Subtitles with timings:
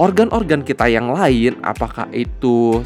[0.00, 2.80] organ-organ kita yang lain, apakah itu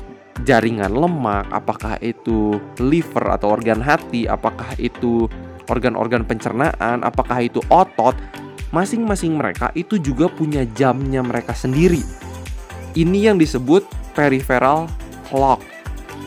[0.45, 5.31] jaringan lemak, apakah itu liver atau organ hati, apakah itu
[5.71, 8.15] organ-organ pencernaan, apakah itu otot,
[8.75, 12.03] masing-masing mereka itu juga punya jamnya mereka sendiri.
[12.97, 13.85] Ini yang disebut
[14.17, 14.89] peripheral
[15.29, 15.61] clock.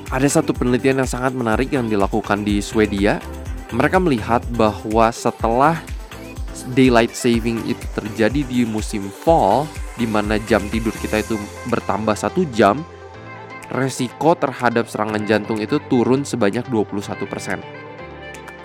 [0.09, 3.21] Ada satu penelitian yang sangat menarik yang dilakukan di Swedia.
[3.70, 5.77] Mereka melihat bahwa setelah
[6.73, 9.70] daylight saving itu terjadi di musim fall,
[10.00, 11.36] di mana jam tidur kita itu
[11.68, 12.79] bertambah satu jam,
[13.75, 17.60] resiko terhadap serangan jantung itu turun sebanyak 21%.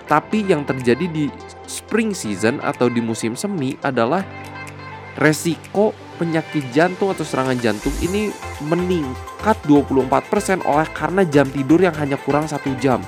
[0.07, 1.27] Tapi yang terjadi di
[1.67, 4.23] spring season atau di musim semi adalah
[5.19, 8.31] resiko penyakit jantung atau serangan jantung ini
[8.63, 13.03] meningkat 24% oleh karena jam tidur yang hanya kurang satu jam.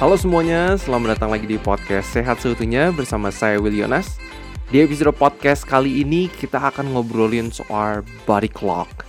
[0.00, 4.16] Halo semuanya, selamat datang lagi di podcast Sehat Seutuhnya bersama saya Will Yonas.
[4.72, 9.04] Di episode podcast kali ini kita akan ngobrolin soal body clock,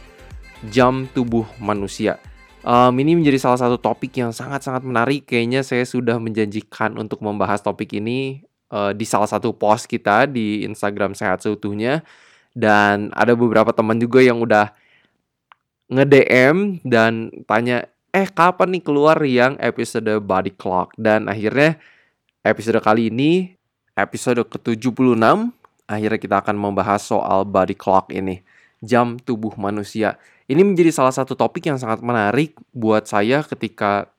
[0.67, 2.19] jam tubuh manusia.
[2.67, 5.31] Um, ini menjadi salah satu topik yang sangat-sangat menarik.
[5.31, 8.43] Kayaknya saya sudah menjanjikan untuk membahas topik ini
[8.75, 12.03] uh, di salah satu post kita di Instagram Sehat Seutuhnya.
[12.51, 14.75] Dan ada beberapa teman juga yang udah
[15.87, 20.95] nge-DM dan tanya, eh kapan nih keluar yang episode Body Clock?
[20.99, 21.79] Dan akhirnya
[22.43, 23.55] episode kali ini
[23.95, 25.19] episode ke-76
[25.91, 28.39] akhirnya kita akan membahas soal body clock ini.
[28.79, 30.15] Jam tubuh manusia.
[30.47, 34.09] Ini menjadi salah satu topik yang sangat menarik buat saya ketika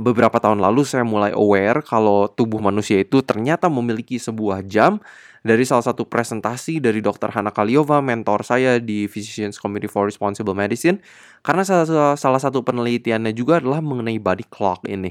[0.00, 5.04] beberapa tahun lalu saya mulai aware kalau tubuh manusia itu ternyata memiliki sebuah jam
[5.42, 7.34] dari salah satu presentasi dari Dr.
[7.34, 11.02] Hana Kaliova, mentor saya di Physicians Committee for Responsible Medicine.
[11.42, 15.10] Karena salah, salah satu penelitiannya juga adalah mengenai body clock ini.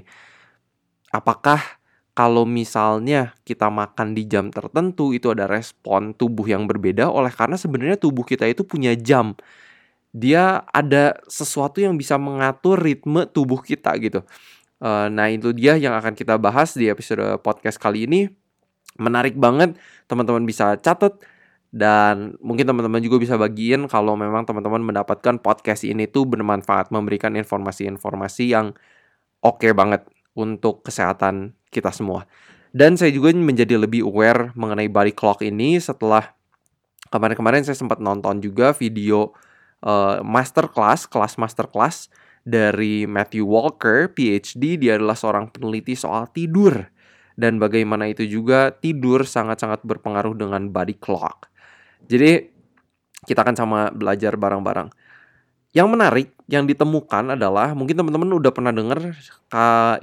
[1.12, 1.60] Apakah
[2.16, 7.60] kalau misalnya kita makan di jam tertentu itu ada respon tubuh yang berbeda oleh karena
[7.60, 9.36] sebenarnya tubuh kita itu punya jam.
[10.12, 14.24] Dia ada sesuatu yang bisa mengatur ritme tubuh kita gitu.
[14.82, 18.41] Eh, nah itu dia yang akan kita bahas di episode podcast kali ini
[19.00, 19.78] menarik banget
[20.10, 21.16] teman-teman bisa catat
[21.72, 27.32] dan mungkin teman-teman juga bisa bagiin kalau memang teman-teman mendapatkan podcast ini tuh bermanfaat memberikan
[27.40, 28.76] informasi-informasi yang
[29.40, 30.04] oke okay banget
[30.36, 32.28] untuk kesehatan kita semua.
[32.76, 36.36] Dan saya juga menjadi lebih aware mengenai body clock ini setelah
[37.08, 39.32] kemarin-kemarin saya sempat nonton juga video
[39.84, 42.12] uh, masterclass, kelas masterclass
[42.44, 44.76] dari Matthew Walker, PhD.
[44.76, 46.91] Dia adalah seorang peneliti soal tidur
[47.40, 51.48] dan bagaimana itu juga tidur sangat-sangat berpengaruh dengan body clock.
[52.08, 52.52] Jadi
[53.28, 54.90] kita akan sama belajar bareng-bareng.
[55.72, 59.16] Yang menarik yang ditemukan adalah mungkin teman-teman udah pernah dengar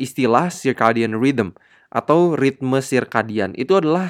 [0.01, 1.53] istilah circadian rhythm
[1.93, 3.53] atau ritme circadian.
[3.53, 4.09] Itu adalah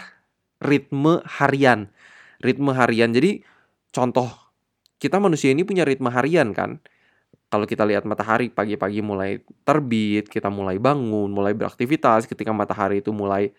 [0.63, 1.91] ritme harian.
[2.39, 3.11] Ritme harian.
[3.11, 3.43] Jadi
[3.91, 4.31] contoh
[5.03, 6.79] kita manusia ini punya ritme harian kan
[7.49, 13.09] kalau kita lihat matahari pagi-pagi mulai terbit, kita mulai bangun, mulai beraktivitas, ketika matahari itu
[13.09, 13.57] mulai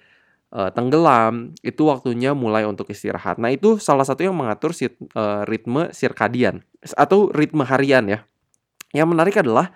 [0.54, 3.42] uh, tenggelam, itu waktunya mulai untuk istirahat.
[3.42, 6.62] Nah, itu salah satu yang mengatur sit, uh, ritme sirkadian
[6.94, 8.20] atau ritme harian ya.
[8.94, 9.74] Yang menarik adalah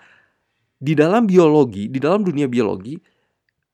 [0.78, 2.98] di dalam biologi, di dalam dunia biologi,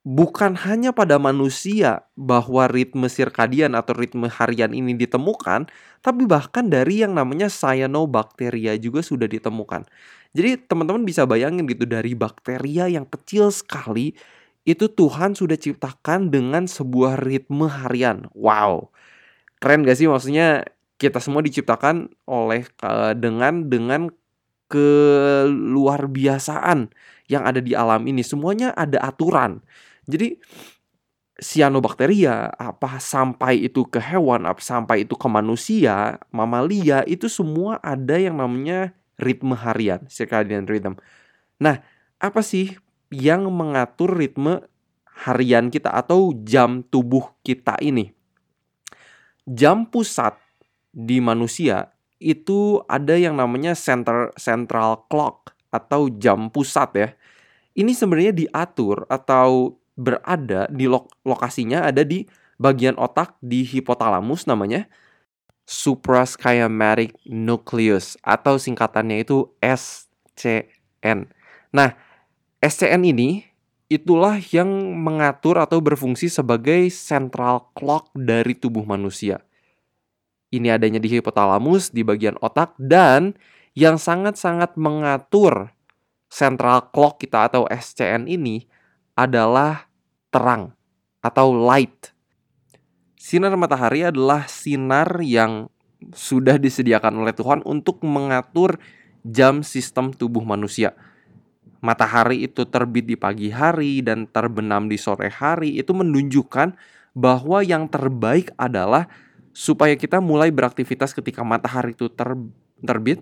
[0.01, 5.69] bukan hanya pada manusia bahwa ritme sirkadian atau ritme harian ini ditemukan,
[6.01, 9.85] tapi bahkan dari yang namanya cyanobacteria juga sudah ditemukan.
[10.31, 14.15] Jadi teman-teman bisa bayangin gitu dari bakteria yang kecil sekali
[14.63, 18.31] itu Tuhan sudah ciptakan dengan sebuah ritme harian.
[18.37, 18.95] Wow.
[19.59, 20.63] Keren gak sih maksudnya
[21.01, 24.13] kita semua diciptakan oleh uh, dengan dengan
[24.71, 26.95] keluar biasaan
[27.27, 28.23] yang ada di alam ini.
[28.23, 29.65] Semuanya ada aturan.
[30.07, 30.39] Jadi
[31.41, 38.21] cyanobacteria apa sampai itu ke hewan, apa sampai itu ke manusia, mamalia itu semua ada
[38.21, 40.97] yang namanya ritme harian, circadian rhythm.
[41.61, 41.85] Nah,
[42.17, 42.75] apa sih
[43.13, 44.65] yang mengatur ritme
[45.29, 48.17] harian kita atau jam tubuh kita ini?
[49.45, 50.37] Jam pusat
[50.91, 57.09] di manusia itu ada yang namanya center central clock atau jam pusat ya.
[57.73, 62.25] Ini sebenarnya diatur atau berada di lok lokasinya ada di
[62.61, 64.89] bagian otak di hipotalamus namanya
[65.71, 71.31] suprachiasmatic nucleus atau singkatannya itu SCN.
[71.71, 71.95] Nah,
[72.59, 73.47] SCN ini
[73.87, 74.67] itulah yang
[74.99, 79.47] mengatur atau berfungsi sebagai central clock dari tubuh manusia.
[80.51, 83.39] Ini adanya di hipotalamus di bagian otak dan
[83.79, 85.71] yang sangat-sangat mengatur
[86.27, 88.67] central clock kita atau SCN ini
[89.15, 89.87] adalah
[90.35, 90.75] terang
[91.23, 92.11] atau light.
[93.21, 95.69] Sinar matahari adalah sinar yang
[96.17, 98.81] sudah disediakan oleh Tuhan untuk mengatur
[99.29, 100.97] jam sistem tubuh manusia.
[101.85, 106.73] Matahari itu terbit di pagi hari dan terbenam di sore hari itu menunjukkan
[107.13, 109.05] bahwa yang terbaik adalah
[109.53, 112.33] supaya kita mulai beraktivitas ketika matahari itu ter
[112.81, 113.21] terbit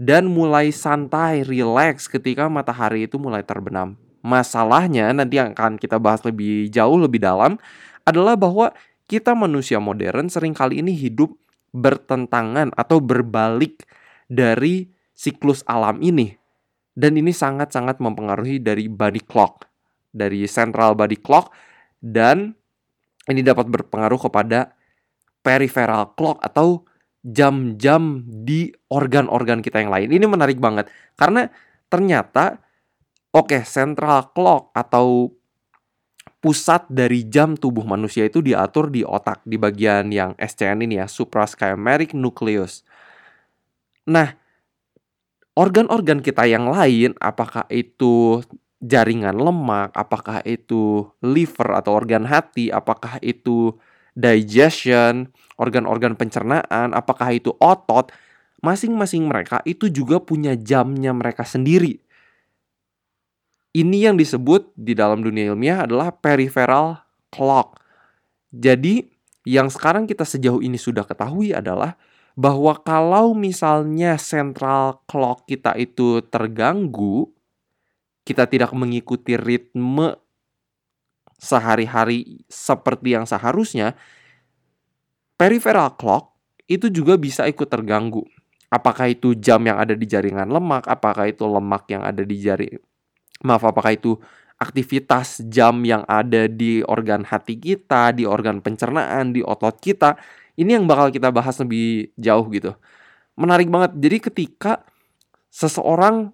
[0.00, 4.00] dan mulai santai, relax ketika matahari itu mulai terbenam.
[4.24, 7.60] Masalahnya nanti akan kita bahas lebih jauh lebih dalam
[8.08, 8.72] adalah bahwa
[9.04, 11.34] kita manusia modern sering kali ini hidup
[11.74, 13.84] bertentangan atau berbalik
[14.30, 16.32] dari siklus alam ini.
[16.94, 19.66] Dan ini sangat-sangat mempengaruhi dari body clock,
[20.14, 21.50] dari central body clock
[21.98, 22.54] dan
[23.26, 24.70] ini dapat berpengaruh kepada
[25.42, 26.86] peripheral clock atau
[27.24, 30.12] jam-jam di organ-organ kita yang lain.
[30.12, 30.86] Ini menarik banget
[31.18, 31.50] karena
[31.90, 32.62] ternyata
[33.34, 35.32] oke okay, central clock atau
[36.44, 41.08] pusat dari jam tubuh manusia itu diatur di otak di bagian yang SCN ini ya,
[41.08, 42.84] suprachiasmatic nucleus.
[44.04, 44.36] Nah,
[45.56, 48.44] organ-organ kita yang lain apakah itu
[48.84, 53.72] jaringan lemak, apakah itu liver atau organ hati, apakah itu
[54.12, 58.12] digestion, organ-organ pencernaan, apakah itu otot,
[58.60, 62.03] masing-masing mereka itu juga punya jamnya mereka sendiri.
[63.74, 67.02] Ini yang disebut di dalam dunia ilmiah adalah peripheral
[67.34, 67.82] clock.
[68.54, 69.02] Jadi,
[69.42, 71.98] yang sekarang kita sejauh ini sudah ketahui adalah
[72.38, 77.34] bahwa kalau misalnya central clock kita itu terganggu,
[78.22, 80.22] kita tidak mengikuti ritme
[81.42, 83.98] sehari-hari seperti yang seharusnya,
[85.34, 86.38] peripheral clock
[86.70, 88.22] itu juga bisa ikut terganggu.
[88.70, 92.93] Apakah itu jam yang ada di jaringan lemak, apakah itu lemak yang ada di jari
[93.42, 94.20] maaf apakah itu
[94.60, 100.14] aktivitas jam yang ada di organ hati kita, di organ pencernaan, di otot kita.
[100.54, 102.72] Ini yang bakal kita bahas lebih jauh gitu.
[103.34, 103.98] Menarik banget.
[103.98, 104.72] Jadi ketika
[105.50, 106.30] seseorang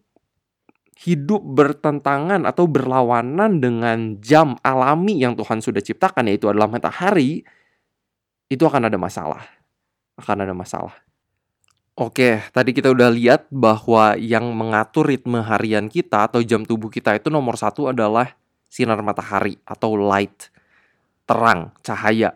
[1.00, 7.41] hidup bertentangan atau berlawanan dengan jam alami yang Tuhan sudah ciptakan yaitu adalah matahari,
[8.52, 9.41] itu akan ada masalah.
[10.20, 10.93] Akan ada masalah.
[12.00, 17.12] Oke, tadi kita udah lihat bahwa yang mengatur ritme harian kita atau jam tubuh kita
[17.12, 18.41] itu nomor satu adalah
[18.73, 20.49] sinar matahari atau light,
[21.29, 22.32] terang, cahaya.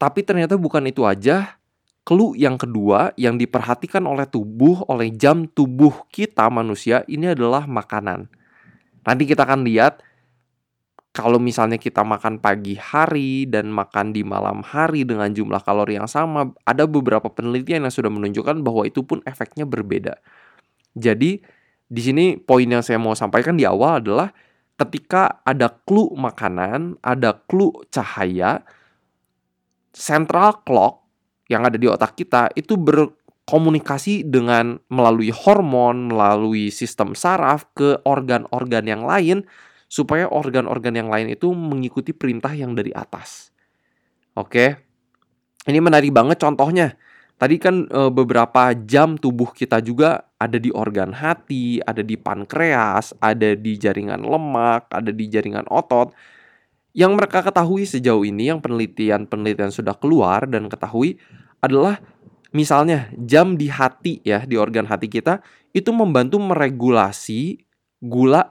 [0.00, 1.60] Tapi ternyata bukan itu aja.
[2.00, 8.24] Clue yang kedua yang diperhatikan oleh tubuh, oleh jam tubuh kita manusia ini adalah makanan.
[9.04, 10.00] Nanti kita akan lihat
[11.14, 16.10] kalau misalnya kita makan pagi hari dan makan di malam hari dengan jumlah kalori yang
[16.10, 20.18] sama, ada beberapa penelitian yang sudah menunjukkan bahwa itu pun efeknya berbeda.
[20.98, 21.38] Jadi,
[21.86, 24.34] di sini poin yang saya mau sampaikan di awal adalah
[24.74, 28.66] ketika ada clue makanan, ada clue cahaya,
[29.94, 31.06] central clock
[31.46, 38.82] yang ada di otak kita itu berkomunikasi dengan melalui hormon, melalui sistem saraf ke organ-organ
[38.82, 39.46] yang lain
[39.88, 43.54] supaya organ-organ yang lain itu mengikuti perintah yang dari atas.
[44.34, 44.80] Oke.
[45.64, 46.98] Ini menarik banget contohnya.
[47.34, 53.10] Tadi kan e, beberapa jam tubuh kita juga ada di organ hati, ada di pankreas,
[53.18, 56.14] ada di jaringan lemak, ada di jaringan otot.
[56.94, 61.18] Yang mereka ketahui sejauh ini yang penelitian-penelitian sudah keluar dan ketahui
[61.58, 61.98] adalah
[62.54, 65.42] misalnya jam di hati ya, di organ hati kita
[65.74, 67.66] itu membantu meregulasi
[67.98, 68.46] gula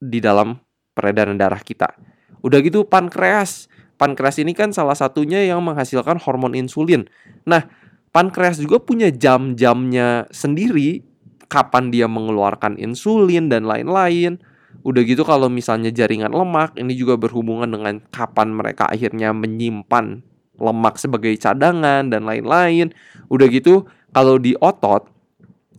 [0.00, 0.56] di dalam
[0.94, 1.92] peredaran darah kita.
[2.40, 3.68] Udah gitu pankreas.
[3.94, 7.06] Pankreas ini kan salah satunya yang menghasilkan hormon insulin.
[7.46, 7.66] Nah,
[8.10, 11.02] pankreas juga punya jam-jamnya sendiri
[11.46, 14.42] kapan dia mengeluarkan insulin dan lain-lain.
[14.82, 20.26] Udah gitu kalau misalnya jaringan lemak ini juga berhubungan dengan kapan mereka akhirnya menyimpan
[20.58, 22.90] lemak sebagai cadangan dan lain-lain.
[23.30, 25.06] Udah gitu kalau di otot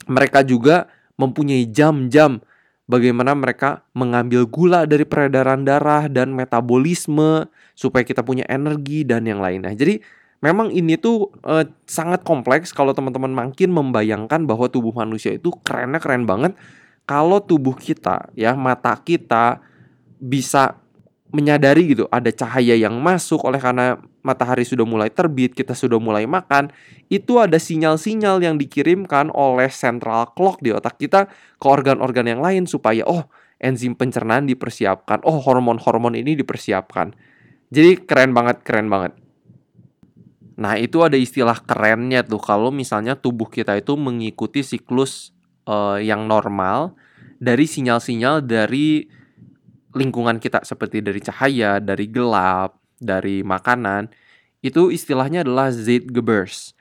[0.08, 0.88] mereka juga
[1.20, 2.40] mempunyai jam-jam
[2.86, 9.42] bagaimana mereka mengambil gula dari peredaran darah dan metabolisme supaya kita punya energi dan yang
[9.42, 9.74] lainnya.
[9.74, 10.02] Jadi
[10.46, 15.98] memang ini tuh uh, sangat kompleks kalau teman-teman makin membayangkan bahwa tubuh manusia itu kerennya
[15.98, 16.54] keren banget
[17.10, 19.62] kalau tubuh kita ya mata kita
[20.22, 20.78] bisa
[21.36, 26.24] menyadari gitu ada cahaya yang masuk oleh karena matahari sudah mulai terbit, kita sudah mulai
[26.24, 26.72] makan,
[27.12, 31.28] itu ada sinyal-sinyal yang dikirimkan oleh central clock di otak kita
[31.60, 33.28] ke organ-organ yang lain supaya oh
[33.60, 37.14] enzim pencernaan dipersiapkan, oh hormon-hormon ini dipersiapkan.
[37.70, 39.14] Jadi keren banget, keren banget.
[40.56, 45.36] Nah, itu ada istilah kerennya tuh kalau misalnya tubuh kita itu mengikuti siklus
[45.68, 46.96] uh, yang normal
[47.44, 49.12] dari sinyal-sinyal dari
[49.96, 54.12] lingkungan kita seperti dari cahaya, dari gelap, dari makanan,
[54.60, 56.76] itu istilahnya adalah Zeitgebers.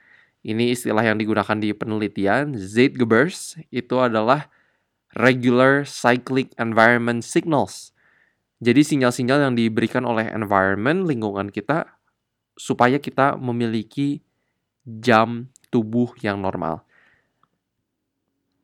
[0.45, 2.53] Ini istilah yang digunakan di penelitian.
[2.53, 4.51] Zeitgebers itu adalah
[5.17, 7.95] regular cyclic environment signals.
[8.61, 11.97] Jadi sinyal-sinyal yang diberikan oleh environment lingkungan kita
[12.55, 14.21] supaya kita memiliki
[14.85, 16.85] jam tubuh yang normal.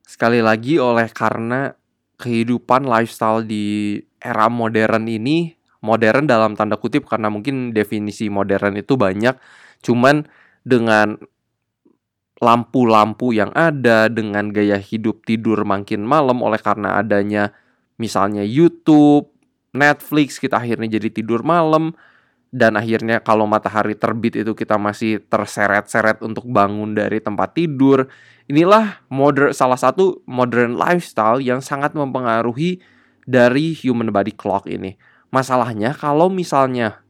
[0.06, 1.74] Sekali lagi oleh karena
[2.22, 8.94] kehidupan lifestyle di era modern ini modern dalam tanda kutip karena mungkin definisi modern itu
[8.96, 9.34] banyak
[9.82, 10.30] cuman
[10.62, 11.18] dengan
[12.42, 17.54] lampu-lampu yang ada dengan gaya hidup tidur makin malam oleh karena adanya
[18.02, 19.30] misalnya YouTube,
[19.78, 21.94] Netflix kita akhirnya jadi tidur malam
[22.50, 28.10] dan akhirnya kalau matahari terbit itu kita masih terseret-seret untuk bangun dari tempat tidur.
[28.50, 32.82] Inilah modern salah satu modern lifestyle yang sangat mempengaruhi
[33.26, 34.98] dari human body clock ini.
[35.32, 37.02] Masalahnya kalau misalnya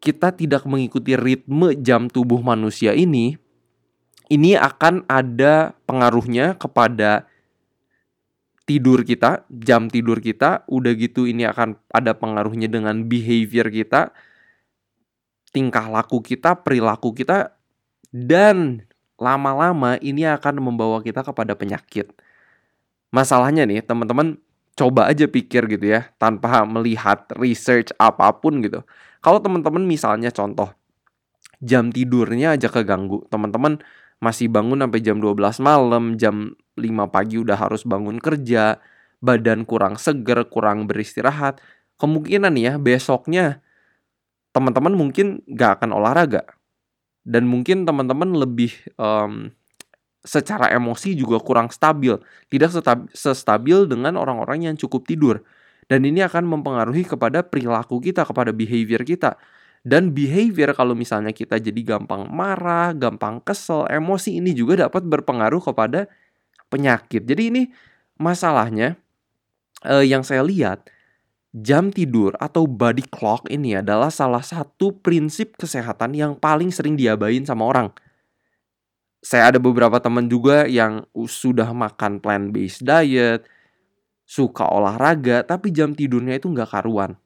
[0.00, 3.36] kita tidak mengikuti ritme jam tubuh manusia ini,
[4.32, 7.28] ini akan ada pengaruhnya kepada
[8.64, 14.14] tidur kita, jam tidur kita, udah gitu ini akan ada pengaruhnya dengan behavior kita,
[15.50, 17.58] tingkah laku kita, perilaku kita,
[18.14, 18.86] dan
[19.20, 22.14] lama-lama ini akan membawa kita kepada penyakit.
[23.10, 24.38] Masalahnya nih, teman-teman
[24.80, 28.80] coba aja pikir gitu ya, tanpa melihat research apa pun gitu.
[29.20, 30.72] Kalau teman-teman misalnya contoh,
[31.60, 33.76] jam tidurnya aja keganggu, teman-teman
[34.24, 38.80] masih bangun sampai jam 12 malam, jam 5 pagi udah harus bangun kerja,
[39.20, 41.60] badan kurang seger, kurang beristirahat,
[42.00, 43.60] kemungkinan ya besoknya
[44.56, 46.48] teman-teman mungkin gak akan olahraga.
[47.20, 49.52] Dan mungkin teman-teman lebih um,
[50.20, 52.16] secara emosi juga kurang stabil,
[52.52, 52.70] tidak
[53.12, 55.40] sestabil dengan orang-orang yang cukup tidur.
[55.90, 59.34] Dan ini akan mempengaruhi kepada perilaku kita, kepada behavior kita.
[59.80, 65.58] Dan behavior kalau misalnya kita jadi gampang marah, gampang kesel, emosi ini juga dapat berpengaruh
[65.64, 66.06] kepada
[66.68, 67.26] penyakit.
[67.26, 67.62] Jadi ini
[68.20, 69.00] masalahnya
[69.88, 70.86] eh, yang saya lihat
[71.50, 77.42] Jam tidur atau body clock ini adalah salah satu prinsip kesehatan yang paling sering diabain
[77.42, 77.90] sama orang.
[79.20, 83.44] Saya ada beberapa teman juga yang sudah makan plant-based diet,
[84.24, 87.20] suka olahraga, tapi jam tidurnya itu nggak karuan.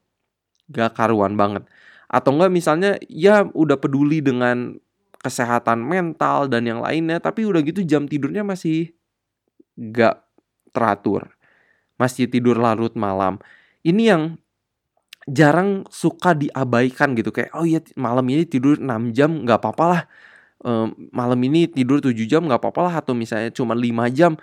[0.71, 1.65] Nggak karuan banget.
[2.11, 4.75] Atau nggak misalnya ya udah peduli dengan
[5.23, 8.91] kesehatan mental dan yang lainnya, tapi udah gitu jam tidurnya masih
[9.79, 10.19] nggak
[10.75, 11.31] teratur.
[11.95, 13.39] Masih tidur larut malam
[13.85, 14.23] ini yang
[15.29, 20.03] jarang suka diabaikan gitu kayak oh iya malam ini tidur 6 jam nggak apa-apa lah
[20.63, 20.71] e,
[21.11, 24.39] malam ini tidur 7 jam nggak apa-apa lah atau misalnya cuma 5 jam.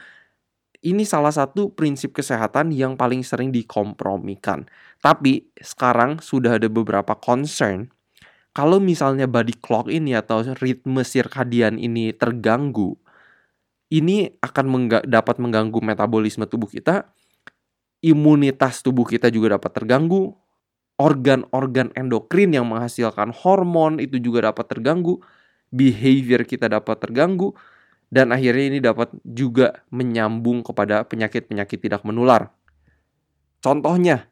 [0.81, 4.65] Ini salah satu prinsip kesehatan yang paling sering dikompromikan.
[4.97, 7.93] Tapi sekarang sudah ada beberapa concern.
[8.51, 12.97] Kalau misalnya body clock ini atau ritme sirkadian ini terganggu
[13.91, 17.11] ini akan mengga dapat mengganggu metabolisme tubuh kita
[18.01, 20.33] imunitas tubuh kita juga dapat terganggu,
[20.97, 25.21] organ-organ endokrin yang menghasilkan hormon itu juga dapat terganggu,
[25.71, 27.55] behavior kita dapat terganggu,
[28.11, 32.51] dan akhirnya ini dapat juga menyambung kepada penyakit-penyakit tidak menular.
[33.63, 34.27] Contohnya,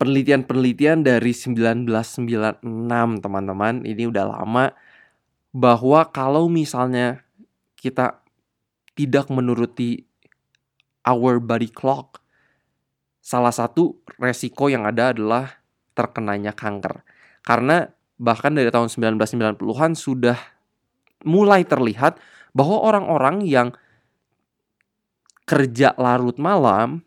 [0.00, 2.64] penelitian-penelitian dari 1996
[3.20, 4.72] teman-teman, ini udah lama,
[5.54, 7.22] bahwa kalau misalnya
[7.78, 8.24] kita
[8.96, 10.02] tidak menuruti
[11.06, 12.24] our body clock,
[13.20, 15.62] salah satu resiko yang ada adalah
[15.94, 17.06] terkenanya kanker.
[17.44, 17.86] Karena
[18.20, 20.38] bahkan dari tahun 1990-an sudah
[21.26, 22.20] mulai terlihat
[22.54, 23.68] bahwa orang-orang yang
[25.44, 27.04] kerja larut malam,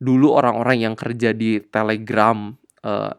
[0.00, 3.12] dulu orang-orang yang kerja di telegram eh,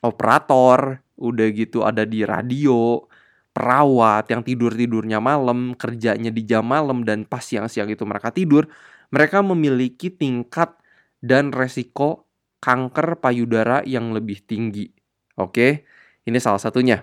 [0.00, 3.04] operator, udah gitu ada di radio,
[3.52, 8.70] perawat yang tidur-tidurnya malam, kerjanya di jam malam dan pas siang-siang itu mereka tidur,
[9.12, 10.72] mereka memiliki tingkat
[11.20, 12.30] dan resiko
[12.64, 14.88] kanker payudara yang lebih tinggi.
[15.36, 15.84] Oke,
[16.30, 17.02] ini salah satunya.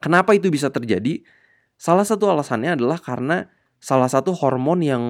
[0.00, 1.20] Kenapa itu bisa terjadi?
[1.76, 5.02] Salah satu alasannya adalah karena salah satu hormon yang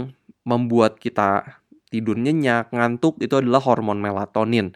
[0.43, 4.75] membuat kita tidur nyenyak, ngantuk itu adalah hormon melatonin.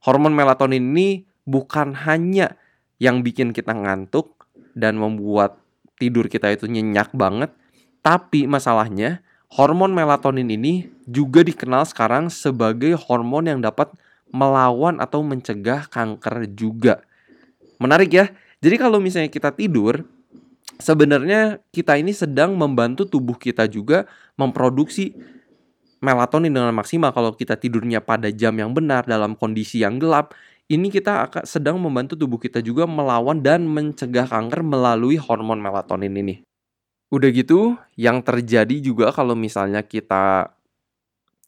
[0.00, 2.56] Hormon melatonin ini bukan hanya
[2.96, 5.60] yang bikin kita ngantuk dan membuat
[6.00, 7.52] tidur kita itu nyenyak banget,
[8.00, 13.94] tapi masalahnya Hormon melatonin ini juga dikenal sekarang sebagai hormon yang dapat
[14.34, 17.06] melawan atau mencegah kanker juga.
[17.76, 18.26] Menarik ya.
[18.60, 20.04] Jadi kalau misalnya kita tidur,
[20.80, 25.12] sebenarnya kita ini sedang membantu tubuh kita juga memproduksi
[26.00, 30.90] melatonin dengan maksimal kalau kita tidurnya pada jam yang benar dalam kondisi yang gelap, ini
[30.90, 36.42] kita akan sedang membantu tubuh kita juga melawan dan mencegah kanker melalui hormon melatonin ini.
[37.06, 40.50] Udah gitu, yang terjadi juga kalau misalnya kita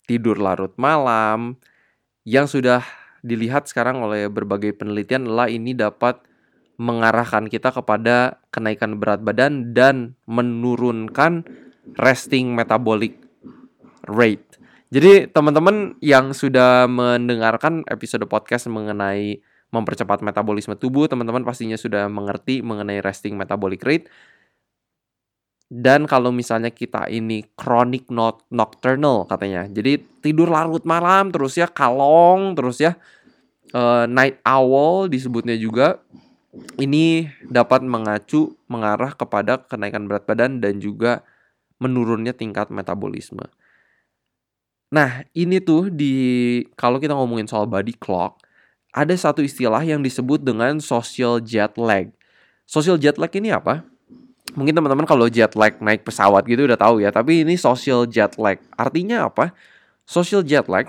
[0.07, 1.59] tidur larut malam,
[2.23, 2.87] yang sudah
[3.23, 6.23] dilihat sekarang oleh berbagai penelitian adalah ini dapat
[6.79, 11.43] mengarahkan kita kepada kenaikan berat badan dan menurunkan
[11.99, 13.19] resting metabolic
[14.07, 14.47] rate.
[14.89, 22.65] Jadi teman-teman yang sudah mendengarkan episode podcast mengenai mempercepat metabolisme tubuh, teman-teman pastinya sudah mengerti
[22.65, 24.09] mengenai resting metabolic rate.
[25.69, 28.09] Dan kalau misalnya kita ini chronic
[28.49, 29.69] nocturnal katanya.
[29.69, 32.97] Jadi tidur larut malam terus ya, kalong terus ya.
[33.77, 36.01] Uh, night owl disebutnya juga.
[36.81, 41.21] Ini dapat mengacu mengarah kepada kenaikan berat badan dan juga
[41.77, 43.45] menurunnya tingkat metabolisme.
[44.89, 48.41] Nah, ini tuh di kalau kita ngomongin soal body clock,
[48.97, 52.09] ada satu istilah yang disebut dengan social jet lag.
[52.65, 53.85] Social jet lag ini apa?
[54.57, 58.37] Mungkin teman-teman kalau jet lag naik pesawat gitu udah tahu ya, tapi ini social jet
[58.41, 58.57] lag.
[58.77, 59.53] Artinya apa?
[60.09, 60.89] Social jet lag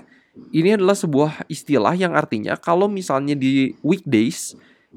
[0.54, 4.54] ini adalah sebuah istilah yang artinya kalau misalnya di weekdays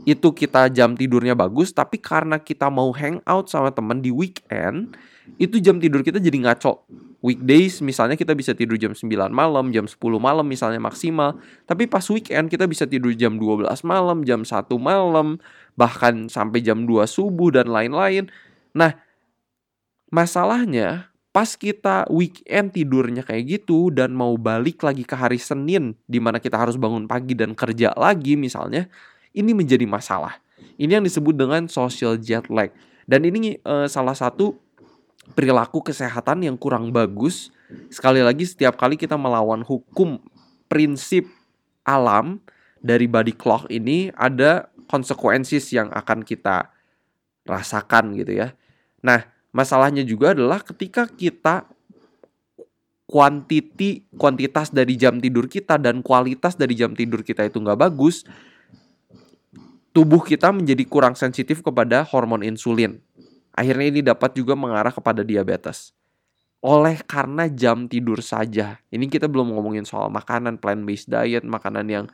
[0.10, 4.98] itu kita jam tidurnya bagus, tapi karena kita mau hangout sama teman di weekend,
[5.38, 6.82] itu jam tidur kita jadi ngaco.
[7.24, 11.38] Weekdays misalnya kita bisa tidur jam 9 malam, jam 10 malam misalnya maksimal.
[11.70, 15.38] Tapi pas weekend kita bisa tidur jam 12 malam, jam 1 malam,
[15.78, 18.28] bahkan sampai jam 2 subuh dan lain-lain.
[18.74, 18.98] Nah,
[20.10, 26.22] masalahnya pas kita weekend tidurnya kayak gitu dan mau balik lagi ke hari Senin di
[26.22, 28.86] mana kita harus bangun pagi dan kerja lagi misalnya,
[29.34, 30.38] ini menjadi masalah.
[30.78, 32.70] Ini yang disebut dengan social jet lag.
[33.10, 34.56] Dan ini uh, salah satu
[35.34, 37.50] perilaku kesehatan yang kurang bagus.
[37.90, 40.22] Sekali lagi setiap kali kita melawan hukum
[40.70, 41.26] prinsip
[41.84, 42.40] alam
[42.84, 46.70] dari body clock ini ada konsekuensi yang akan kita
[47.48, 48.56] rasakan gitu ya.
[49.04, 51.68] Nah, masalahnya juga adalah ketika kita
[53.04, 58.24] kuantiti kuantitas dari jam tidur kita dan kualitas dari jam tidur kita itu nggak bagus,
[59.94, 62.98] tubuh kita menjadi kurang sensitif kepada hormon insulin.
[63.54, 65.94] Akhirnya ini dapat juga mengarah kepada diabetes.
[66.64, 68.82] Oleh karena jam tidur saja.
[68.90, 72.06] Ini kita belum ngomongin soal makanan plant-based diet, makanan yang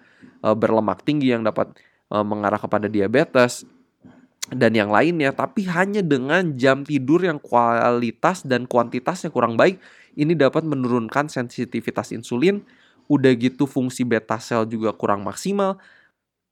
[0.44, 1.72] uh, berlemak tinggi yang dapat
[2.12, 3.64] uh, mengarah kepada diabetes
[4.54, 9.78] dan yang lainnya, tapi hanya dengan jam tidur yang kualitas dan kuantitasnya kurang baik,
[10.18, 12.66] ini dapat menurunkan sensitivitas insulin,
[13.10, 15.78] udah gitu fungsi beta sel juga kurang maksimal,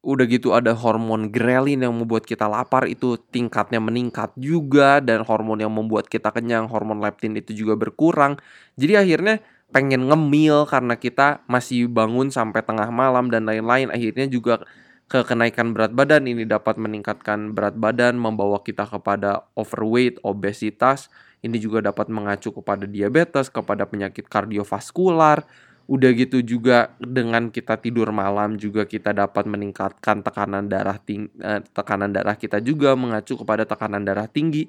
[0.05, 5.59] udah gitu ada hormon grelin yang membuat kita lapar itu tingkatnya meningkat juga dan hormon
[5.59, 8.39] yang membuat kita kenyang hormon leptin itu juga berkurang.
[8.79, 13.91] Jadi akhirnya pengen ngemil karena kita masih bangun sampai tengah malam dan lain-lain.
[13.91, 14.63] Akhirnya juga
[15.07, 21.07] ke kenaikan berat badan ini dapat meningkatkan berat badan membawa kita kepada overweight obesitas
[21.39, 25.47] ini juga dapat mengacu kepada diabetes kepada penyakit kardiovaskular
[25.87, 31.63] Udah gitu juga dengan kita tidur malam juga kita dapat meningkatkan tekanan darah ting eh,
[31.71, 34.67] tekanan darah kita juga mengacu kepada tekanan darah tinggi.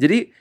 [0.00, 0.32] Jadi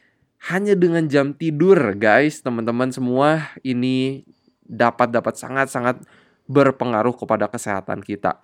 [0.47, 4.23] hanya dengan jam tidur guys, teman-teman semua ini
[4.63, 5.99] dapat dapat sangat-sangat
[6.47, 8.39] berpengaruh kepada kesehatan kita.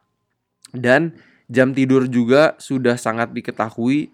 [0.71, 1.15] Dan
[1.51, 4.11] jam tidur juga sudah sangat diketahui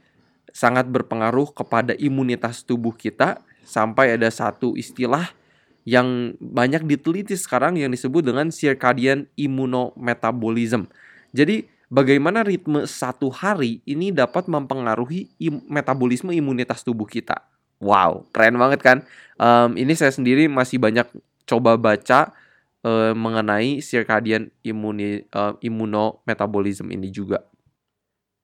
[0.57, 5.29] sangat berpengaruh kepada imunitas tubuh kita sampai ada satu istilah
[5.85, 10.89] yang banyak diteliti sekarang yang disebut dengan circadian immunometabolism.
[11.31, 17.39] Jadi bagaimana ritme satu hari ini dapat mempengaruhi im metabolisme imunitas tubuh kita.
[17.77, 18.97] Wow, keren banget kan?
[19.37, 21.05] Um, ini saya sendiri masih banyak
[21.45, 22.33] coba baca
[22.87, 27.43] uh, mengenai circadian immuni, uh, immunometabolism ini juga.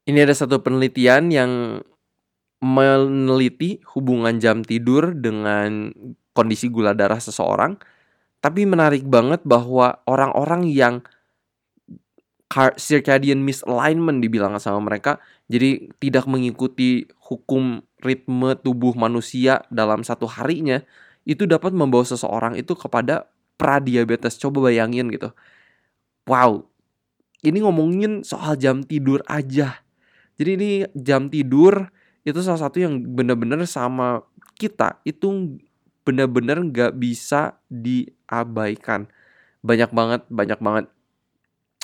[0.03, 1.79] Ini ada satu penelitian yang
[2.59, 5.95] meneliti hubungan jam tidur dengan
[6.35, 7.79] kondisi gula darah seseorang.
[8.43, 10.99] Tapi menarik banget bahwa orang-orang yang
[12.75, 20.83] circadian misalignment dibilang sama mereka, jadi tidak mengikuti hukum ritme tubuh manusia dalam satu harinya,
[21.23, 24.39] itu dapat membawa seseorang itu kepada pradiabetes.
[24.39, 25.31] Coba bayangin gitu.
[26.23, 26.67] Wow,
[27.43, 29.83] ini ngomongin soal jam tidur aja.
[30.39, 31.91] Jadi ini jam tidur
[32.23, 34.23] itu salah satu yang benar-benar sama
[34.55, 35.59] kita itu
[36.07, 39.11] benar-benar nggak bisa diabaikan.
[39.59, 40.85] Banyak banget, banyak banget.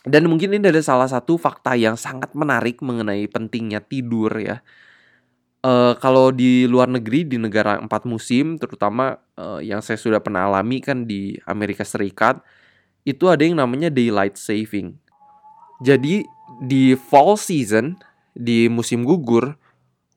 [0.07, 4.63] Dan mungkin ini ada salah satu fakta yang sangat menarik mengenai pentingnya tidur ya.
[5.63, 10.47] Uh, kalau di luar negeri di negara empat musim terutama uh, yang saya sudah pernah
[10.47, 12.39] alami kan di Amerika Serikat
[13.07, 14.95] itu ada yang namanya daylight saving.
[15.79, 16.27] Jadi
[16.59, 17.95] di fall season
[18.35, 19.55] di musim gugur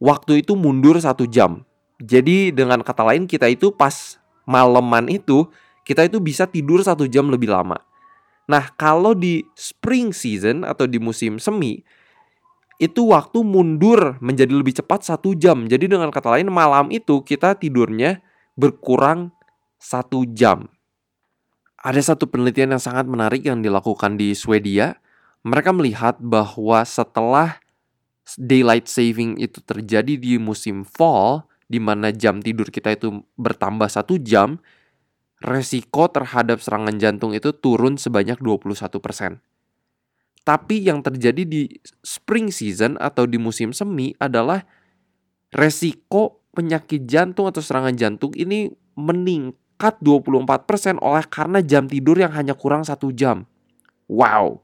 [0.02, 1.62] waktu itu mundur satu jam.
[2.02, 5.46] Jadi dengan kata lain kita itu pas maleman itu
[5.86, 7.78] kita itu bisa tidur satu jam lebih lama.
[8.50, 11.86] Nah kalau di spring season atau di musim semi
[12.82, 15.70] itu waktu mundur menjadi lebih cepat satu jam.
[15.70, 18.18] Jadi dengan kata lain malam itu kita tidurnya
[18.58, 19.30] berkurang
[19.78, 20.66] satu jam.
[21.78, 24.98] Ada satu penelitian yang sangat menarik yang dilakukan di Swedia.
[25.46, 27.62] Mereka melihat bahwa setelah
[28.34, 34.18] daylight saving itu terjadi di musim fall, di mana jam tidur kita itu bertambah satu
[34.22, 34.58] jam,
[35.42, 39.51] resiko terhadap serangan jantung itu turun sebanyak 21%.
[40.42, 41.70] Tapi yang terjadi di
[42.02, 44.66] spring season atau di musim semi adalah
[45.54, 48.66] resiko penyakit jantung atau serangan jantung ini
[48.98, 53.46] meningkat 24% oleh karena jam tidur yang hanya kurang satu jam.
[54.10, 54.60] Wow,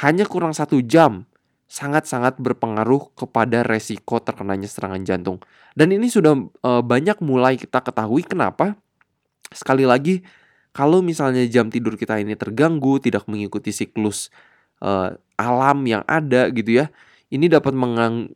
[0.00, 1.28] hanya kurang satu jam
[1.68, 5.40] sangat-sangat berpengaruh kepada resiko terkenanya serangan jantung.
[5.72, 8.76] Dan ini sudah e, banyak mulai kita ketahui kenapa.
[9.52, 10.20] Sekali lagi,
[10.76, 14.28] kalau misalnya jam tidur kita ini terganggu, tidak mengikuti siklus
[14.82, 16.86] uh, alam yang ada gitu ya.
[17.32, 17.72] Ini dapat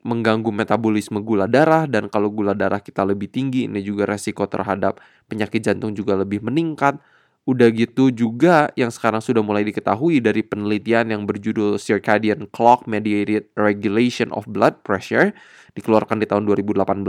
[0.00, 5.04] mengganggu metabolisme gula darah dan kalau gula darah kita lebih tinggi ini juga resiko terhadap
[5.28, 6.96] penyakit jantung juga lebih meningkat.
[7.44, 13.52] Udah gitu juga yang sekarang sudah mulai diketahui dari penelitian yang berjudul Circadian Clock Mediated
[13.54, 15.37] Regulation of Blood Pressure
[15.76, 17.04] dikeluarkan di tahun 2018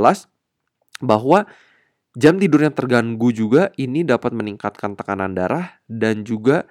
[1.02, 1.48] bahwa
[2.20, 6.68] jam tidur yang terganggu juga ini dapat meningkatkan tekanan darah dan juga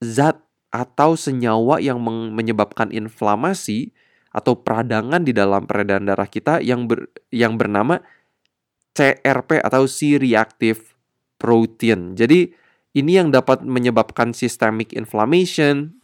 [0.00, 0.40] zat
[0.72, 2.00] atau senyawa yang
[2.32, 3.92] menyebabkan inflamasi
[4.32, 8.00] atau peradangan di dalam peredaran darah kita yang ber, yang bernama
[8.96, 10.96] CRP atau C-reactive
[11.36, 12.16] protein.
[12.16, 12.48] Jadi
[12.96, 16.00] ini yang dapat menyebabkan systemic inflammation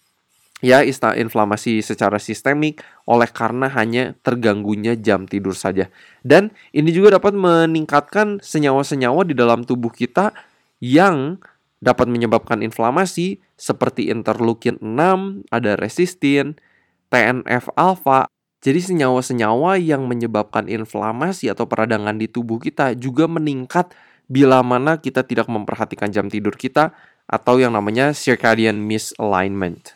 [0.59, 0.83] ya
[1.15, 5.89] inflamasi secara sistemik oleh karena hanya terganggunya jam tidur saja.
[6.21, 10.35] Dan ini juga dapat meningkatkan senyawa-senyawa di dalam tubuh kita
[10.83, 11.39] yang
[11.79, 16.59] dapat menyebabkan inflamasi seperti interleukin 6, ada resistin,
[17.09, 18.27] TNF alpha.
[18.59, 23.95] Jadi senyawa-senyawa yang menyebabkan inflamasi atau peradangan di tubuh kita juga meningkat
[24.27, 26.91] bila mana kita tidak memperhatikan jam tidur kita
[27.31, 29.95] atau yang namanya circadian misalignment.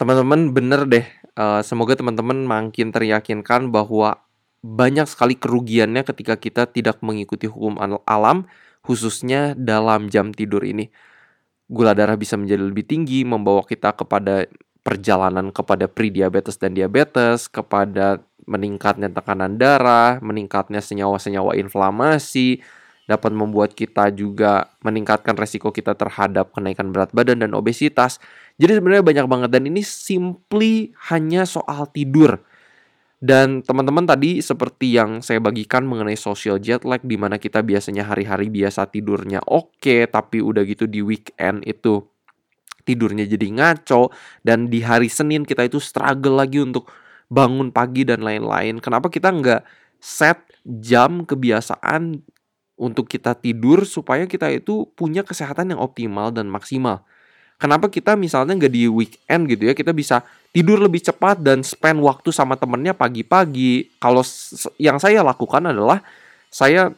[0.00, 4.24] Teman-teman bener deh, uh, semoga teman-teman makin teryakinkan bahwa
[4.64, 8.50] banyak sekali kerugiannya ketika kita tidak mengikuti hukum alam
[8.82, 10.90] khususnya dalam jam tidur ini
[11.68, 14.48] gula darah bisa menjadi lebih tinggi, membawa kita kepada
[14.80, 22.64] perjalanan kepada prediabetes dan diabetes, kepada meningkatnya tekanan darah, meningkatnya senyawa-senyawa inflamasi,
[23.04, 28.16] dapat membuat kita juga meningkatkan resiko kita terhadap kenaikan berat badan dan obesitas.
[28.56, 32.40] Jadi sebenarnya banyak banget dan ini simply hanya soal tidur.
[33.18, 38.06] Dan teman-teman tadi seperti yang saya bagikan mengenai social jet lag di mana kita biasanya
[38.06, 42.06] hari-hari biasa tidurnya oke okay, tapi udah gitu di weekend itu
[42.86, 44.14] tidurnya jadi ngaco
[44.46, 46.86] dan di hari Senin kita itu struggle lagi untuk
[47.26, 48.78] bangun pagi dan lain-lain.
[48.78, 49.62] Kenapa kita nggak
[49.98, 52.22] set jam kebiasaan
[52.78, 57.02] untuk kita tidur supaya kita itu punya kesehatan yang optimal dan maksimal.
[57.58, 60.22] Kenapa kita misalnya nggak di weekend gitu ya kita bisa
[60.54, 63.98] tidur lebih cepat dan spend waktu sama temennya pagi-pagi.
[63.98, 64.22] Kalau
[64.78, 65.98] yang saya lakukan adalah
[66.48, 66.94] saya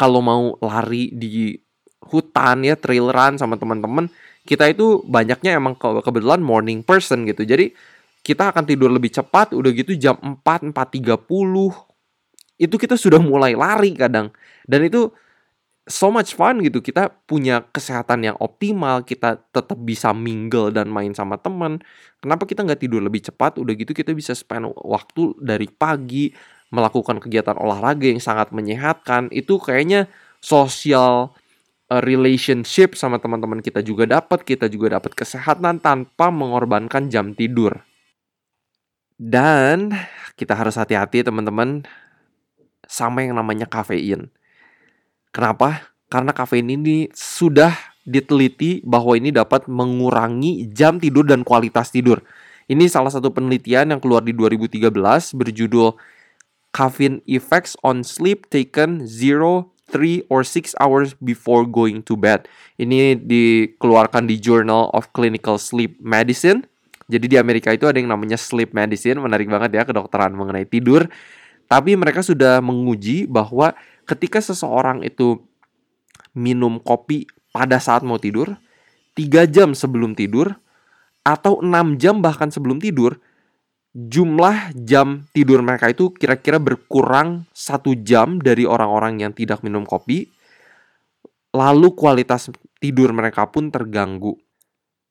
[0.00, 1.52] kalau mau lari di
[2.08, 4.08] hutan ya trail run sama teman-teman
[4.46, 7.44] kita itu banyaknya emang ke kebetulan morning person gitu.
[7.44, 7.74] Jadi
[8.24, 11.28] kita akan tidur lebih cepat udah gitu jam 4 4.30
[12.56, 14.32] itu kita sudah mulai lari kadang.
[14.64, 15.12] Dan itu
[15.86, 16.82] so much fun gitu.
[16.82, 21.80] Kita punya kesehatan yang optimal kita tetap bisa mingle dan main sama teman.
[22.18, 23.62] Kenapa kita nggak tidur lebih cepat?
[23.62, 26.34] Udah gitu kita bisa spend waktu dari pagi
[26.74, 29.30] melakukan kegiatan olahraga yang sangat menyehatkan.
[29.30, 30.10] Itu kayaknya
[30.42, 31.30] sosial
[31.88, 34.42] uh, relationship sama teman-teman kita juga dapat.
[34.42, 37.78] Kita juga dapat kesehatan tanpa mengorbankan jam tidur.
[39.16, 39.96] Dan
[40.36, 41.88] kita harus hati-hati teman-teman
[42.84, 44.28] sama yang namanya kafein
[45.36, 45.92] Kenapa?
[46.08, 47.76] Karena kafein ini sudah
[48.08, 52.24] diteliti bahwa ini dapat mengurangi jam tidur dan kualitas tidur.
[52.72, 54.88] Ini salah satu penelitian yang keluar di 2013
[55.36, 55.92] berjudul
[56.72, 62.48] Caffeine Effects on Sleep Taken 0, 3 or 6 hours before going to bed.
[62.80, 66.64] Ini dikeluarkan di Journal of Clinical Sleep Medicine.
[67.12, 71.06] Jadi di Amerika itu ada yang namanya sleep medicine, menarik banget ya kedokteran mengenai tidur.
[71.70, 75.42] Tapi mereka sudah menguji bahwa ketika seseorang itu
[76.32, 78.54] minum kopi pada saat mau tidur,
[79.18, 80.54] 3 jam sebelum tidur,
[81.26, 83.18] atau 6 jam bahkan sebelum tidur,
[83.96, 90.30] jumlah jam tidur mereka itu kira-kira berkurang satu jam dari orang-orang yang tidak minum kopi.
[91.56, 94.36] Lalu kualitas tidur mereka pun terganggu.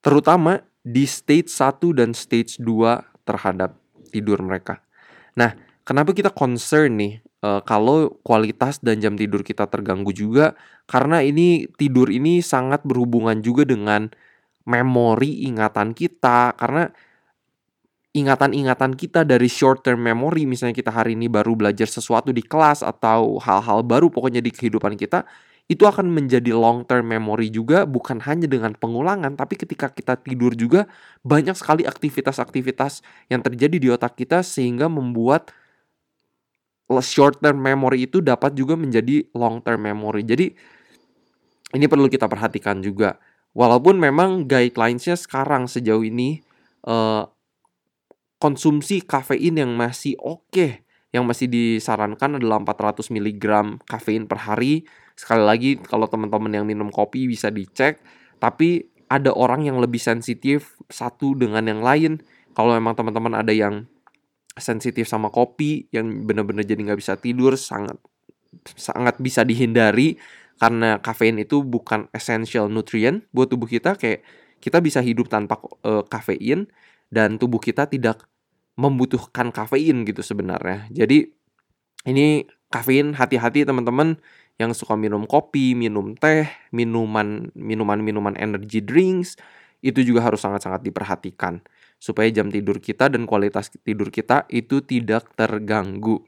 [0.05, 3.73] Terutama di stage 1 dan stage 2 terhadap
[4.13, 4.85] tidur mereka.
[5.33, 10.53] Nah, kenapa kita concern nih uh, kalau kualitas dan jam tidur kita terganggu juga
[10.85, 14.13] karena ini tidur ini sangat berhubungan juga dengan
[14.65, 16.57] memori ingatan kita.
[16.57, 16.89] Karena
[18.15, 22.79] ingatan-ingatan kita dari short term memory misalnya kita hari ini baru belajar sesuatu di kelas
[22.79, 25.27] atau hal-hal baru pokoknya di kehidupan kita
[25.67, 30.55] itu akan menjadi long term memory juga bukan hanya dengan pengulangan tapi ketika kita tidur
[30.55, 30.87] juga
[31.27, 35.51] banyak sekali aktivitas-aktivitas yang terjadi di otak kita sehingga membuat
[37.01, 40.21] short term memory itu dapat juga menjadi long term memory.
[40.25, 40.45] Jadi
[41.75, 43.17] ini perlu kita perhatikan juga.
[43.55, 46.43] Walaupun memang guidelines-nya sekarang sejauh ini
[46.85, 47.23] uh,
[48.37, 50.83] konsumsi kafein yang masih oke, okay,
[51.15, 53.45] yang masih disarankan adalah 400 mg
[53.87, 54.83] kafein per hari
[55.15, 58.03] Sekali lagi kalau teman-teman yang minum kopi bisa dicek,
[58.37, 62.19] tapi ada orang yang lebih sensitif satu dengan yang lain.
[62.51, 63.87] Kalau memang teman-teman ada yang
[64.55, 67.99] sensitif sama kopi yang benar-benar jadi nggak bisa tidur sangat
[68.75, 70.15] sangat bisa dihindari
[70.55, 74.23] karena kafein itu bukan essential nutrient buat tubuh kita kayak
[74.63, 76.71] kita bisa hidup tanpa uh, kafein
[77.11, 78.23] dan tubuh kita tidak
[78.79, 80.87] membutuhkan kafein gitu sebenarnya.
[80.91, 81.31] Jadi
[82.07, 84.19] ini kafein hati-hati teman-teman
[84.55, 89.35] yang suka minum kopi, minum teh, minuman minuman-minuman energy drinks
[89.83, 91.59] itu juga harus sangat-sangat diperhatikan
[92.05, 96.21] supaya jam tidur kita dan kualitas tidur kita itu tidak terganggu.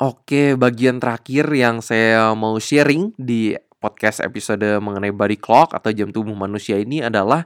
[0.00, 6.08] Oke, bagian terakhir yang saya mau sharing di podcast episode mengenai body clock atau jam
[6.08, 7.44] tubuh manusia ini adalah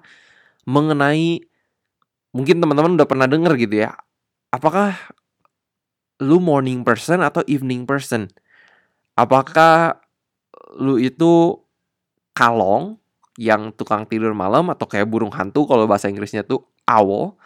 [0.71, 1.43] mengenai
[2.31, 3.99] mungkin teman-teman udah pernah dengar gitu ya.
[4.55, 4.95] Apakah
[6.23, 8.31] lu morning person atau evening person?
[9.15, 10.03] apakah
[10.79, 11.59] lu itu
[12.35, 12.99] kalong
[13.39, 17.37] yang tukang tidur malam atau kayak burung hantu kalau bahasa Inggrisnya tuh owl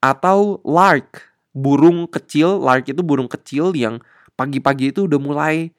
[0.00, 1.32] atau lark.
[1.56, 4.04] Burung kecil lark itu burung kecil yang
[4.36, 5.72] pagi-pagi itu udah mulai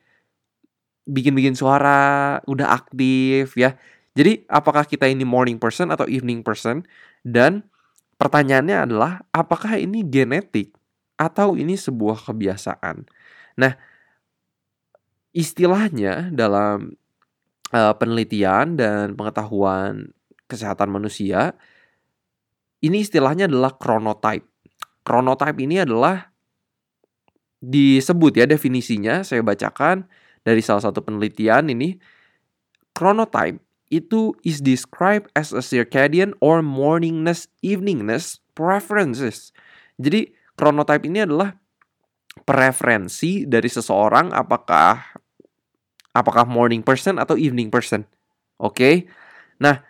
[1.07, 3.77] bikin-bikin suara udah aktif ya.
[4.17, 6.81] Jadi apakah kita ini morning person atau evening person?
[7.21, 7.61] Dan
[8.17, 10.73] pertanyaannya adalah apakah ini genetik
[11.21, 13.05] atau ini sebuah kebiasaan?
[13.61, 13.77] Nah
[15.37, 16.97] istilahnya dalam
[17.69, 20.09] uh, penelitian dan pengetahuan
[20.49, 21.53] kesehatan manusia
[22.83, 24.45] ini istilahnya adalah chronotype.
[25.01, 26.29] Chronotype ini adalah
[27.57, 30.05] disebut ya definisinya saya bacakan
[30.45, 31.97] dari salah satu penelitian ini
[32.93, 39.55] chronotype itu is described as a circadian or morningness eveningness preferences.
[39.97, 40.27] Jadi
[40.59, 41.55] chronotype ini adalah
[42.43, 45.01] preferensi dari seseorang apakah
[46.11, 48.03] apakah morning person atau evening person.
[48.57, 48.73] Oke.
[48.73, 48.95] Okay?
[49.61, 49.81] Nah,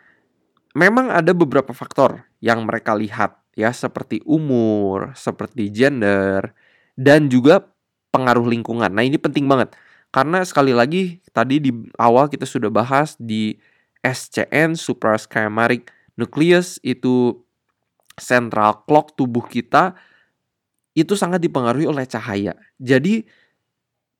[0.75, 6.53] memang ada beberapa faktor yang mereka lihat ya seperti umur, seperti gender
[6.93, 7.65] dan juga
[8.13, 8.89] pengaruh lingkungan.
[8.93, 9.73] Nah, ini penting banget.
[10.13, 13.57] Karena sekali lagi tadi di awal kita sudah bahas di
[14.01, 17.43] SCN suprachiasmatic nucleus itu
[18.17, 19.93] central clock tubuh kita
[20.97, 22.57] itu sangat dipengaruhi oleh cahaya.
[22.81, 23.21] Jadi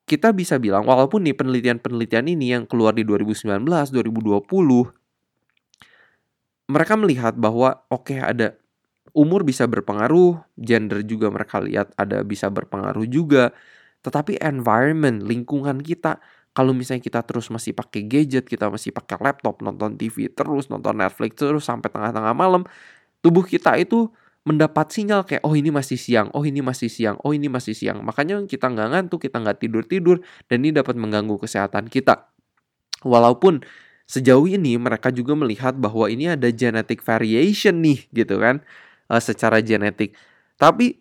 [0.08, 4.46] kita bisa bilang walaupun nih penelitian-penelitian ini yang keluar di 2019, 2020
[6.68, 8.54] mereka melihat bahwa oke okay, ada
[9.16, 13.56] umur bisa berpengaruh, gender juga mereka lihat ada bisa berpengaruh juga.
[14.04, 16.20] Tetapi environment, lingkungan kita
[16.52, 20.98] kalau misalnya kita terus masih pakai gadget, kita masih pakai laptop, nonton TV terus, nonton
[20.98, 22.66] Netflix terus sampai tengah-tengah malam,
[23.22, 24.10] tubuh kita itu
[24.42, 28.00] mendapat sinyal kayak oh ini masih siang, oh ini masih siang, oh ini masih siang.
[28.02, 30.18] Makanya kita nggak ngantuk, kita nggak tidur-tidur
[30.50, 32.26] dan ini dapat mengganggu kesehatan kita.
[33.06, 33.62] Walaupun
[34.08, 38.64] sejauh ini mereka juga melihat bahwa ini ada genetic variation nih gitu kan
[39.12, 40.16] uh, secara genetik.
[40.56, 40.96] Tapi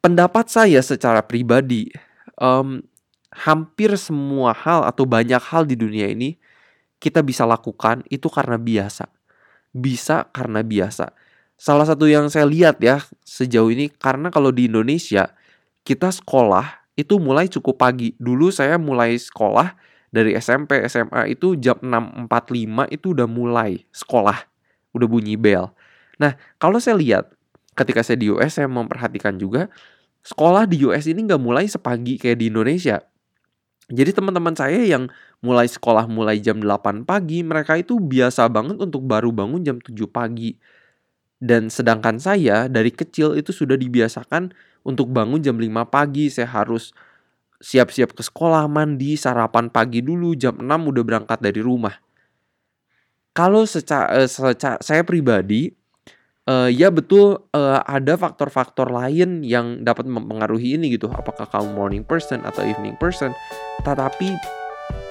[0.00, 1.90] pendapat saya secara pribadi
[2.38, 2.80] um,
[3.34, 6.38] hampir semua hal atau banyak hal di dunia ini
[7.02, 9.10] kita bisa lakukan itu karena biasa
[9.74, 11.14] bisa karena biasa.
[11.60, 15.30] Salah satu yang saya lihat ya sejauh ini karena kalau di Indonesia
[15.84, 18.16] kita sekolah itu mulai cukup pagi.
[18.16, 19.76] Dulu saya mulai sekolah
[20.10, 24.38] dari SMP, SMA itu jam 6.45 itu udah mulai sekolah.
[24.90, 25.70] Udah bunyi bel.
[26.18, 27.30] Nah, kalau saya lihat
[27.78, 29.70] ketika saya di US saya memperhatikan juga
[30.26, 33.00] sekolah di US ini nggak mulai sepagi kayak di Indonesia.
[33.90, 35.10] Jadi teman-teman saya yang
[35.42, 40.06] mulai sekolah mulai jam 8 pagi, mereka itu biasa banget untuk baru bangun jam 7
[40.06, 40.54] pagi.
[41.40, 44.52] Dan sedangkan saya dari kecil itu sudah dibiasakan
[44.86, 46.94] untuk bangun jam 5 pagi, saya harus
[47.60, 51.92] siap-siap ke sekolah, mandi, sarapan pagi dulu, jam 6 udah berangkat dari rumah.
[53.36, 55.70] Kalau secara, secara saya pribadi
[56.50, 61.06] uh, ya betul uh, ada faktor-faktor lain yang dapat mempengaruhi ini gitu.
[61.12, 63.30] Apakah kamu morning person atau evening person?
[63.86, 64.34] Tetapi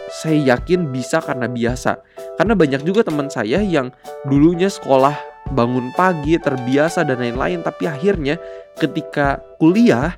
[0.10, 2.02] saya yakin bisa karena biasa.
[2.36, 3.94] Karena banyak juga teman saya yang
[4.26, 5.16] dulunya sekolah
[5.54, 8.38] bangun pagi, terbiasa dan lain-lain, tapi akhirnya
[8.78, 10.14] ketika kuliah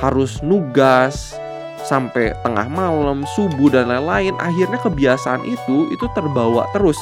[0.00, 1.36] harus nugas
[1.84, 6.98] sampai tengah malam, subuh dan lain-lain, akhirnya kebiasaan itu itu terbawa terus.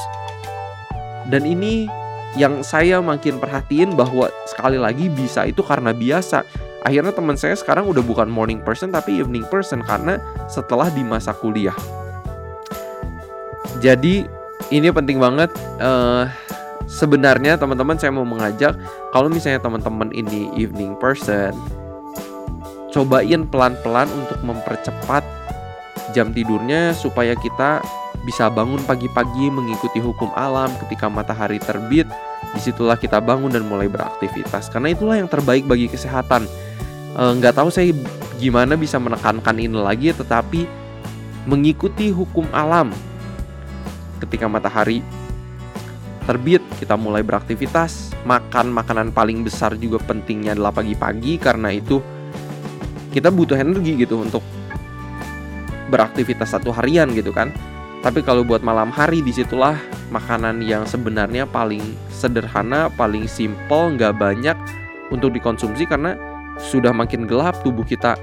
[1.29, 1.85] Dan ini
[2.39, 6.47] yang saya makin perhatiin bahwa sekali lagi bisa itu karena biasa.
[6.81, 10.17] Akhirnya teman saya sekarang udah bukan morning person tapi evening person karena
[10.49, 11.75] setelah di masa kuliah.
[13.83, 14.25] Jadi
[14.73, 15.51] ini penting banget.
[15.77, 16.25] Uh,
[16.91, 18.75] sebenarnya teman-teman saya mau mengajak
[19.15, 21.55] kalau misalnya teman-teman ini evening person,
[22.91, 25.23] cobain pelan-pelan untuk mempercepat
[26.11, 27.79] jam tidurnya supaya kita
[28.21, 32.05] bisa bangun pagi-pagi mengikuti hukum alam ketika matahari terbit.
[32.51, 34.67] Di situlah kita bangun dan mulai beraktivitas.
[34.67, 36.45] Karena itulah yang terbaik bagi kesehatan.
[37.15, 37.95] E, nggak tahu saya
[38.37, 40.67] gimana bisa menekankan ini lagi, tetapi
[41.47, 42.91] mengikuti hukum alam
[44.21, 45.01] ketika matahari
[46.29, 51.97] terbit kita mulai beraktivitas makan makanan paling besar juga pentingnya adalah pagi-pagi karena itu
[53.11, 54.41] kita butuh energi gitu untuk
[55.91, 57.51] beraktivitas satu harian gitu kan
[58.01, 59.77] tapi kalau buat malam hari di situlah
[60.09, 64.57] makanan yang sebenarnya paling sederhana, paling simple, nggak banyak
[65.13, 66.17] untuk dikonsumsi karena
[66.57, 68.17] sudah makin gelap tubuh kita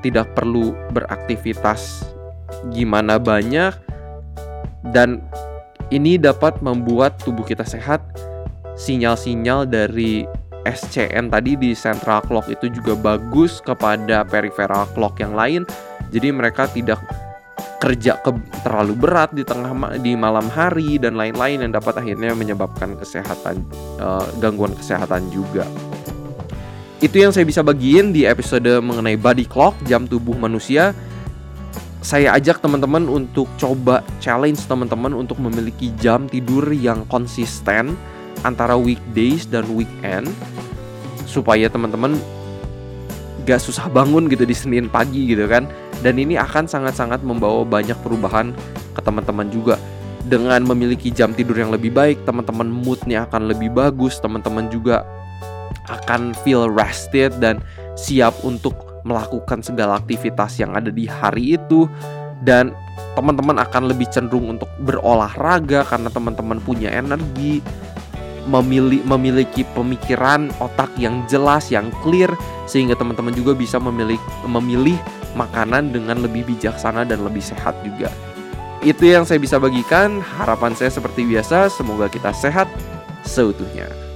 [0.00, 2.08] tidak perlu beraktivitas
[2.72, 3.76] gimana banyak
[4.88, 5.20] dan
[5.92, 8.00] ini dapat membuat tubuh kita sehat.
[8.80, 10.24] Sinyal-sinyal dari
[10.64, 15.62] SCN tadi di central clock itu juga bagus kepada peripheral clock yang lain.
[16.10, 17.00] Jadi mereka tidak
[17.80, 22.92] kerja ke terlalu berat di tengah di malam hari dan lain-lain yang dapat akhirnya menyebabkan
[23.00, 23.64] kesehatan
[23.96, 25.64] uh, gangguan kesehatan juga.
[27.00, 30.92] Itu yang saya bisa bagiin di episode mengenai body clock jam tubuh manusia.
[32.04, 37.96] Saya ajak teman-teman untuk coba challenge teman-teman untuk memiliki jam tidur yang konsisten
[38.42, 40.28] antara weekdays dan weekend
[41.28, 42.18] supaya teman-teman
[43.44, 45.68] gak susah bangun gitu di Senin pagi gitu kan.
[46.00, 48.56] Dan ini akan sangat-sangat membawa banyak perubahan
[48.96, 49.76] ke teman-teman juga.
[50.20, 55.04] Dengan memiliki jam tidur yang lebih baik teman-teman moodnya akan lebih bagus teman-teman juga
[55.88, 57.64] akan feel rested dan
[57.96, 61.88] siap untuk melakukan segala aktivitas yang ada di hari itu.
[62.40, 62.72] Dan
[63.12, 67.60] teman-teman akan lebih cenderung untuk berolahraga karena teman-teman punya energi
[68.48, 72.32] memilih memiliki pemikiran otak yang jelas yang clear
[72.64, 74.96] sehingga teman-teman juga bisa memilih memilih
[75.36, 78.08] makanan dengan lebih bijaksana dan lebih sehat juga.
[78.80, 80.24] Itu yang saya bisa bagikan.
[80.40, 82.66] Harapan saya seperti biasa, semoga kita sehat
[83.28, 84.09] seutuhnya.